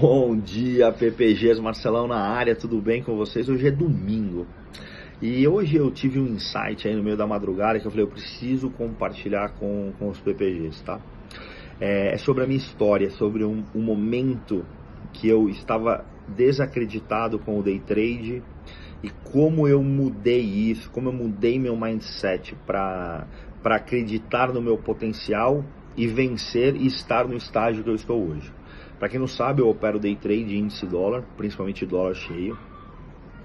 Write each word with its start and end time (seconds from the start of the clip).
Bom 0.00 0.34
dia, 0.34 0.90
PPGs, 0.90 1.60
Marcelão 1.60 2.08
na 2.08 2.16
área, 2.16 2.56
tudo 2.56 2.80
bem 2.80 3.02
com 3.02 3.18
vocês? 3.18 3.50
Hoje 3.50 3.66
é 3.66 3.70
domingo. 3.70 4.46
E 5.20 5.46
hoje 5.46 5.76
eu 5.76 5.90
tive 5.90 6.18
um 6.18 6.26
insight 6.26 6.88
aí 6.88 6.96
no 6.96 7.02
meio 7.02 7.18
da 7.18 7.26
madrugada 7.26 7.78
que 7.78 7.86
eu 7.86 7.90
falei, 7.90 8.06
eu 8.06 8.10
preciso 8.10 8.70
compartilhar 8.70 9.50
com, 9.58 9.92
com 9.98 10.08
os 10.08 10.18
PPGs, 10.18 10.82
tá? 10.84 10.98
É, 11.78 12.14
é 12.14 12.16
sobre 12.16 12.44
a 12.44 12.46
minha 12.46 12.56
história, 12.56 13.10
sobre 13.10 13.44
um, 13.44 13.62
um 13.74 13.82
momento 13.82 14.64
que 15.12 15.28
eu 15.28 15.50
estava 15.50 16.02
desacreditado 16.26 17.38
com 17.38 17.58
o 17.58 17.62
day 17.62 17.78
trade 17.78 18.42
e 19.02 19.10
como 19.30 19.68
eu 19.68 19.82
mudei 19.82 20.40
isso, 20.40 20.90
como 20.90 21.10
eu 21.10 21.12
mudei 21.12 21.58
meu 21.58 21.76
mindset 21.76 22.56
para 22.66 23.26
acreditar 23.62 24.50
no 24.50 24.62
meu 24.62 24.78
potencial 24.78 25.62
e 25.94 26.06
vencer 26.06 26.74
e 26.74 26.86
estar 26.86 27.28
no 27.28 27.36
estágio 27.36 27.84
que 27.84 27.90
eu 27.90 27.94
estou 27.94 28.30
hoje. 28.30 28.50
Para 29.00 29.08
quem 29.08 29.18
não 29.18 29.26
sabe, 29.26 29.62
eu 29.62 29.68
opero 29.70 29.98
day 29.98 30.14
trade 30.14 30.58
índice 30.58 30.84
dólar, 30.86 31.24
principalmente 31.34 31.86
dólar 31.86 32.14
cheio. 32.14 32.54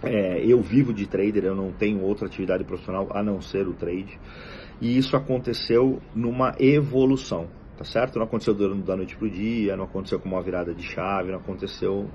É, 0.00 0.46
eu 0.46 0.62
vivo 0.62 0.94
de 0.94 1.08
trader, 1.08 1.44
eu 1.44 1.56
não 1.56 1.72
tenho 1.72 2.00
outra 2.02 2.28
atividade 2.28 2.62
profissional 2.62 3.08
a 3.10 3.20
não 3.20 3.40
ser 3.40 3.66
o 3.66 3.74
trade. 3.74 4.16
E 4.80 4.96
isso 4.96 5.16
aconteceu 5.16 6.00
numa 6.14 6.54
evolução, 6.60 7.48
tá 7.76 7.84
certo? 7.84 8.16
Não 8.16 8.26
aconteceu 8.26 8.54
da 8.54 8.96
noite 8.96 9.16
pro 9.16 9.28
dia, 9.28 9.76
não 9.76 9.84
aconteceu 9.84 10.20
com 10.20 10.28
uma 10.28 10.40
virada 10.40 10.72
de 10.72 10.84
chave, 10.84 11.32
não 11.32 11.38
aconteceu 11.38 12.08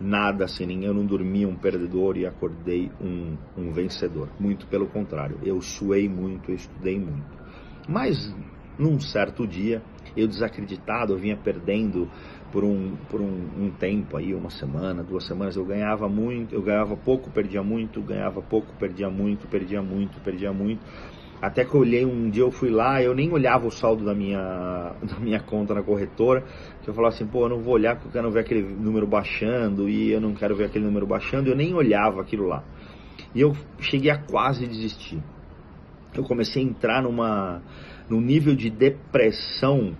nada 0.00 0.44
assim. 0.44 0.84
Eu 0.84 0.94
não 0.94 1.04
dormi 1.04 1.44
um 1.44 1.56
perdedor 1.56 2.16
e 2.16 2.26
acordei 2.26 2.92
um, 3.00 3.36
um 3.56 3.72
vencedor. 3.72 4.28
Muito 4.38 4.68
pelo 4.68 4.86
contrário, 4.86 5.36
eu 5.42 5.60
suei 5.60 6.08
muito, 6.08 6.52
eu 6.52 6.54
estudei 6.54 6.96
muito. 6.96 7.26
Mas 7.88 8.32
num 8.78 9.00
certo 9.00 9.46
dia, 9.46 9.82
eu 10.16 10.28
desacreditado, 10.28 11.12
eu 11.12 11.18
vinha 11.18 11.36
perdendo 11.36 12.08
por 12.50 12.64
um, 12.64 12.96
por 13.08 13.20
um, 13.20 13.64
um, 13.64 13.70
tempo 13.70 14.16
aí, 14.16 14.34
uma 14.34 14.50
semana, 14.50 15.02
duas 15.02 15.26
semanas, 15.26 15.56
eu 15.56 15.64
ganhava 15.64 16.08
muito, 16.08 16.54
eu 16.54 16.62
ganhava 16.62 16.96
pouco, 16.96 17.30
perdia 17.30 17.62
muito, 17.62 18.02
ganhava 18.02 18.40
pouco, 18.42 18.74
perdia 18.78 19.10
muito, 19.10 19.46
perdia 19.46 19.82
muito, 19.82 20.20
perdia 20.20 20.52
muito. 20.52 20.84
Até 21.40 21.64
que 21.64 21.74
eu 21.74 21.80
olhei 21.80 22.04
um 22.04 22.28
dia, 22.28 22.42
eu 22.42 22.50
fui 22.50 22.68
lá, 22.68 23.00
eu 23.02 23.14
nem 23.14 23.30
olhava 23.30 23.66
o 23.66 23.70
saldo 23.70 24.04
da 24.04 24.14
minha, 24.14 24.96
da 25.02 25.18
minha 25.20 25.40
conta 25.40 25.74
na 25.74 25.82
corretora, 25.82 26.44
que 26.82 26.90
eu 26.90 26.94
falava 26.94 27.14
assim, 27.14 27.26
pô, 27.26 27.44
eu 27.44 27.50
não 27.50 27.62
vou 27.62 27.74
olhar 27.74 27.94
porque 27.94 28.08
eu 28.08 28.12
quero 28.12 28.30
ver 28.30 28.40
aquele 28.40 28.62
número 28.62 29.06
baixando 29.06 29.88
e 29.88 30.10
eu 30.10 30.20
não 30.20 30.34
quero 30.34 30.56
ver 30.56 30.64
aquele 30.64 30.84
número 30.84 31.06
baixando, 31.06 31.48
eu 31.48 31.56
nem 31.56 31.74
olhava 31.74 32.20
aquilo 32.20 32.46
lá. 32.46 32.64
E 33.34 33.40
eu 33.40 33.54
cheguei 33.80 34.10
a 34.10 34.18
quase 34.18 34.66
desistir. 34.66 35.22
Eu 36.14 36.24
comecei 36.24 36.62
a 36.62 36.66
entrar 36.66 37.02
numa, 37.02 37.62
num 38.08 38.20
nível 38.20 38.56
de 38.56 38.70
depressão 38.70 39.96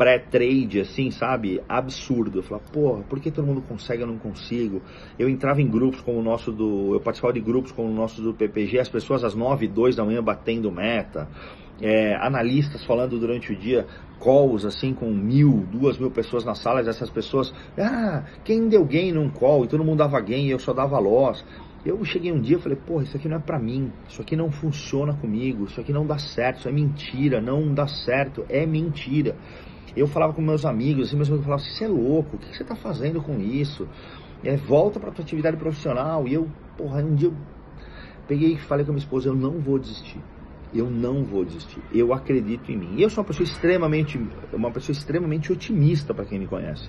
pré-trade, 0.00 0.80
assim, 0.80 1.10
sabe? 1.10 1.60
Absurdo. 1.68 2.38
Eu 2.38 2.42
falava, 2.42 2.66
porra, 2.72 3.02
por 3.02 3.20
que 3.20 3.30
todo 3.30 3.46
mundo 3.46 3.60
consegue 3.60 4.02
eu 4.02 4.06
não 4.06 4.16
consigo? 4.16 4.80
Eu 5.18 5.28
entrava 5.28 5.60
em 5.60 5.68
grupos 5.68 6.00
como 6.00 6.18
o 6.18 6.22
nosso 6.22 6.50
do. 6.50 6.94
Eu 6.94 7.00
participava 7.00 7.34
de 7.34 7.40
grupos 7.40 7.70
como 7.70 7.90
o 7.90 7.94
nosso 7.94 8.22
do 8.22 8.32
PPG, 8.32 8.78
as 8.78 8.88
pessoas 8.88 9.22
às 9.22 9.34
9 9.34 9.66
e 9.66 9.68
2 9.68 9.96
da 9.96 10.02
manhã 10.02 10.22
batendo 10.22 10.72
meta. 10.72 11.28
É, 11.82 12.14
analistas 12.16 12.82
falando 12.84 13.18
durante 13.18 13.52
o 13.52 13.56
dia, 13.56 13.86
calls 14.22 14.64
assim 14.64 14.94
com 14.94 15.10
mil, 15.10 15.66
duas 15.70 15.98
mil 15.98 16.10
pessoas 16.10 16.44
nas 16.46 16.58
salas, 16.58 16.86
essas 16.88 17.10
pessoas, 17.10 17.54
ah, 17.78 18.24
quem 18.44 18.68
deu 18.68 18.84
gain 18.84 19.12
num 19.12 19.30
call? 19.30 19.64
E 19.64 19.68
todo 19.68 19.84
mundo 19.84 19.98
dava 19.98 20.18
gain 20.20 20.46
e 20.46 20.50
eu 20.50 20.58
só 20.58 20.72
dava 20.72 20.98
loss. 20.98 21.44
Eu 21.84 22.02
cheguei 22.04 22.32
um 22.32 22.40
dia 22.40 22.56
e 22.56 22.60
falei, 22.60 22.76
porra, 22.76 23.04
isso 23.04 23.16
aqui 23.16 23.28
não 23.28 23.36
é 23.36 23.40
pra 23.40 23.58
mim, 23.58 23.90
isso 24.08 24.20
aqui 24.20 24.36
não 24.36 24.50
funciona 24.50 25.14
comigo, 25.14 25.64
isso 25.64 25.80
aqui 25.80 25.92
não 25.92 26.06
dá 26.06 26.18
certo, 26.18 26.58
isso 26.58 26.68
é 26.68 26.72
mentira, 26.72 27.40
não 27.40 27.72
dá 27.72 27.86
certo, 27.86 28.44
é 28.48 28.66
mentira. 28.66 29.36
Eu 29.96 30.06
falava 30.06 30.32
com 30.32 30.40
meus 30.40 30.64
amigos, 30.64 31.08
assim, 31.08 31.16
meus 31.16 31.28
amigos 31.28 31.44
falavam, 31.44 31.64
você 31.64 31.84
é 31.84 31.88
louco, 31.88 32.36
o 32.36 32.38
que 32.38 32.56
você 32.56 32.62
está 32.62 32.76
fazendo 32.76 33.20
com 33.20 33.40
isso? 33.40 33.88
É, 34.44 34.56
volta 34.56 35.00
para 35.00 35.10
tua 35.10 35.24
atividade 35.24 35.56
profissional. 35.56 36.26
E 36.26 36.34
eu, 36.34 36.48
porra, 36.76 37.02
um 37.02 37.14
dia 37.14 37.28
eu 37.28 37.34
peguei 38.26 38.54
e 38.54 38.58
falei 38.58 38.84
com 38.84 38.92
a 38.92 38.94
minha 38.94 39.04
esposa, 39.04 39.28
eu 39.28 39.34
não 39.34 39.58
vou 39.58 39.78
desistir. 39.78 40.20
Eu 40.72 40.88
não 40.88 41.24
vou 41.24 41.44
desistir. 41.44 41.82
Eu 41.92 42.14
acredito 42.14 42.70
em 42.70 42.76
mim. 42.76 42.94
E 42.96 43.02
eu 43.02 43.10
sou 43.10 43.22
uma 43.22 43.26
pessoa 43.26 43.44
extremamente, 43.44 44.20
uma 44.52 44.70
pessoa 44.70 44.96
extremamente 44.96 45.52
otimista 45.52 46.14
para 46.14 46.24
quem 46.24 46.38
me 46.38 46.46
conhece. 46.46 46.88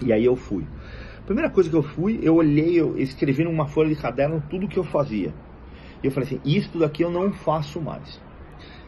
E 0.00 0.12
aí 0.12 0.24
eu 0.24 0.36
fui. 0.36 0.64
Primeira 1.24 1.50
coisa 1.50 1.68
que 1.68 1.74
eu 1.74 1.82
fui, 1.82 2.20
eu 2.22 2.36
olhei, 2.36 2.80
eu 2.80 2.96
escrevi 2.96 3.42
numa 3.42 3.66
folha 3.66 3.88
de 3.88 4.00
caderno 4.00 4.40
tudo 4.48 4.68
que 4.68 4.78
eu 4.78 4.84
fazia. 4.84 5.34
E 6.00 6.06
eu 6.06 6.12
falei 6.12 6.28
assim, 6.28 6.40
isto 6.44 6.78
daqui 6.78 7.02
eu 7.02 7.10
não 7.10 7.32
faço 7.32 7.80
mais. 7.80 8.20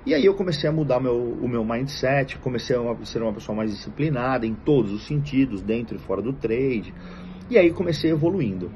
E 0.08 0.14
aí 0.14 0.24
eu 0.24 0.32
comecei 0.32 0.66
a 0.66 0.72
mudar 0.72 1.00
meu, 1.00 1.18
o 1.18 1.46
meu 1.46 1.62
mindset, 1.62 2.38
comecei 2.38 2.74
a 2.74 3.04
ser 3.04 3.20
uma 3.20 3.34
pessoa 3.34 3.54
mais 3.54 3.70
disciplinada 3.70 4.46
em 4.46 4.54
todos 4.54 4.90
os 4.90 5.06
sentidos, 5.06 5.60
dentro 5.60 5.96
e 5.96 5.98
fora 5.98 6.22
do 6.22 6.32
trade. 6.32 6.94
E 7.50 7.58
aí 7.58 7.70
comecei 7.74 8.10
evoluindo. 8.10 8.72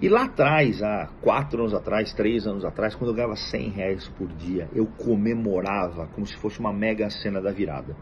E 0.00 0.08
lá 0.08 0.24
atrás, 0.24 0.82
há 0.82 1.10
quatro 1.20 1.60
anos 1.60 1.74
atrás, 1.74 2.14
três 2.14 2.46
anos 2.46 2.64
atrás, 2.64 2.94
quando 2.94 3.10
eu 3.10 3.14
ganhava 3.14 3.36
100 3.36 3.68
reais 3.68 4.08
por 4.16 4.28
dia, 4.28 4.70
eu 4.74 4.86
comemorava 4.86 6.06
como 6.14 6.26
se 6.26 6.34
fosse 6.38 6.58
uma 6.58 6.72
mega 6.72 7.10
cena 7.10 7.42
da 7.42 7.52
virada. 7.52 7.94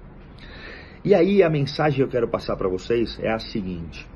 E 1.05 1.17
aí 1.17 1.43
a 1.43 1.51
mensagem 1.51 1.97
que 1.97 2.05
eu 2.05 2.09
quero 2.09 2.29
passar 2.29 2.55
para 2.55 2.69
vocês 2.69 3.19
é 3.21 3.29
a 3.29 3.41
seguinte: 3.41 4.07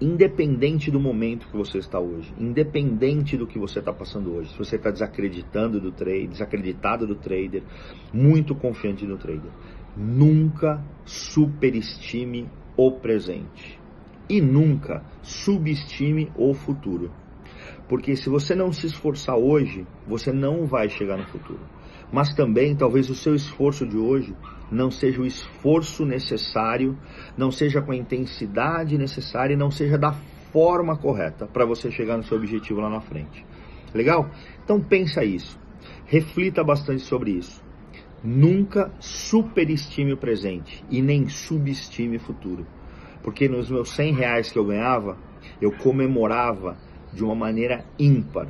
independente 0.00 0.90
do 0.90 0.98
momento 0.98 1.46
que 1.46 1.56
você 1.56 1.78
está 1.78 1.98
hoje, 2.00 2.32
independente 2.38 3.36
do 3.36 3.46
que 3.46 3.58
você 3.58 3.78
está 3.78 3.92
passando 3.92 4.34
hoje, 4.34 4.50
se 4.50 4.58
você 4.58 4.76
está 4.76 4.90
desacreditando 4.90 5.80
do 5.80 5.92
trade, 5.92 6.26
desacreditado 6.26 7.06
do 7.06 7.14
trader, 7.14 7.62
muito 8.12 8.54
confiante 8.54 9.06
no 9.06 9.16
trader, 9.16 9.50
nunca 9.96 10.84
superestime 11.04 12.48
o 12.76 12.90
presente 12.90 13.78
e 14.28 14.40
nunca 14.40 15.04
subestime 15.22 16.30
o 16.36 16.52
futuro. 16.54 17.10
Porque 17.88 18.16
se 18.16 18.28
você 18.28 18.54
não 18.54 18.72
se 18.72 18.86
esforçar 18.86 19.36
hoje, 19.36 19.86
você 20.06 20.32
não 20.32 20.66
vai 20.66 20.88
chegar 20.88 21.16
no 21.16 21.26
futuro. 21.26 21.60
Mas 22.14 22.32
também, 22.32 22.76
talvez 22.76 23.10
o 23.10 23.14
seu 23.16 23.34
esforço 23.34 23.84
de 23.84 23.96
hoje 23.96 24.36
não 24.70 24.88
seja 24.88 25.20
o 25.20 25.26
esforço 25.26 26.06
necessário, 26.06 26.96
não 27.36 27.50
seja 27.50 27.82
com 27.82 27.90
a 27.90 27.96
intensidade 27.96 28.96
necessária 28.96 29.54
e 29.54 29.56
não 29.56 29.68
seja 29.68 29.98
da 29.98 30.12
forma 30.52 30.96
correta 30.96 31.44
para 31.44 31.66
você 31.66 31.90
chegar 31.90 32.16
no 32.16 32.22
seu 32.22 32.38
objetivo 32.38 32.80
lá 32.80 32.88
na 32.88 33.00
frente. 33.00 33.44
Legal? 33.92 34.30
Então 34.62 34.80
pensa 34.80 35.24
isso. 35.24 35.58
Reflita 36.06 36.62
bastante 36.62 37.02
sobre 37.02 37.32
isso. 37.32 37.60
Nunca 38.22 38.92
superestime 39.00 40.12
o 40.12 40.16
presente 40.16 40.84
e 40.88 41.02
nem 41.02 41.28
subestime 41.28 42.18
o 42.18 42.20
futuro. 42.20 42.64
Porque 43.24 43.48
nos 43.48 43.68
meus 43.68 43.90
100 43.90 44.14
reais 44.14 44.52
que 44.52 44.58
eu 44.60 44.64
ganhava, 44.64 45.18
eu 45.60 45.72
comemorava 45.72 46.76
de 47.12 47.24
uma 47.24 47.34
maneira 47.34 47.84
ímpar 47.98 48.46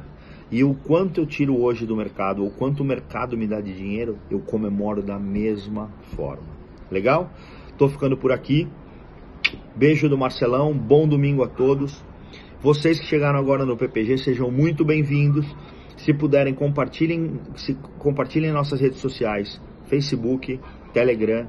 e 0.50 0.62
o 0.62 0.74
quanto 0.74 1.20
eu 1.20 1.26
tiro 1.26 1.60
hoje 1.60 1.86
do 1.86 1.96
mercado, 1.96 2.44
ou 2.44 2.50
quanto 2.50 2.80
o 2.80 2.84
mercado 2.84 3.36
me 3.36 3.46
dá 3.46 3.60
de 3.60 3.74
dinheiro, 3.74 4.18
eu 4.30 4.40
comemoro 4.40 5.02
da 5.02 5.18
mesma 5.18 5.90
forma. 6.16 6.44
Legal? 6.90 7.30
Tô 7.78 7.88
ficando 7.88 8.16
por 8.16 8.30
aqui. 8.30 8.68
Beijo 9.74 10.08
do 10.08 10.16
Marcelão, 10.16 10.72
bom 10.72 11.08
domingo 11.08 11.42
a 11.42 11.48
todos. 11.48 12.02
Vocês 12.62 12.98
que 12.98 13.06
chegaram 13.06 13.38
agora 13.38 13.64
no 13.64 13.76
PPG, 13.76 14.18
sejam 14.18 14.50
muito 14.50 14.84
bem-vindos. 14.84 15.46
Se 15.96 16.12
puderem, 16.12 16.54
compartilhem, 16.54 17.40
se, 17.56 17.74
compartilhem 17.98 18.52
nossas 18.52 18.80
redes 18.80 19.00
sociais, 19.00 19.60
Facebook, 19.86 20.60
Telegram, 20.92 21.46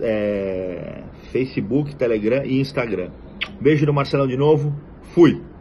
é, 0.00 1.02
Facebook, 1.32 1.96
Telegram 1.96 2.44
e 2.44 2.60
Instagram. 2.60 3.10
Beijo 3.60 3.86
do 3.86 3.92
Marcelão 3.92 4.26
de 4.26 4.36
novo. 4.36 4.74
Fui! 5.14 5.55